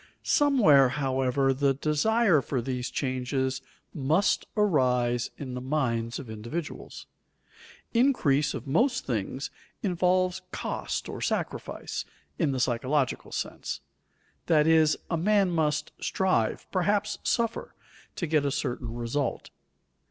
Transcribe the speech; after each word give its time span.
Somewhere, 0.23 0.89
however, 0.89 1.53
the 1.53 1.75
desire 1.75 2.41
for 2.41 2.59
these 2.59 2.89
changes 2.89 3.61
must 3.93 4.47
arise 4.57 5.29
in 5.37 5.53
the 5.53 5.61
minds 5.61 6.17
of 6.17 6.27
individuals. 6.27 7.05
Increase 7.93 8.55
of 8.55 8.65
most 8.65 9.05
things 9.05 9.51
involves 9.83 10.41
"cost" 10.49 11.07
or 11.07 11.21
sacrifice, 11.21 12.03
in 12.39 12.51
the 12.51 12.59
psychological 12.59 13.31
sense; 13.31 13.81
that 14.47 14.65
is, 14.65 14.97
man 15.15 15.51
must 15.51 15.91
strive, 16.01 16.65
perhaps 16.71 17.19
suffer, 17.21 17.75
to 18.15 18.25
get 18.25 18.43
a 18.43 18.49
certain 18.49 18.95
result. 18.95 19.51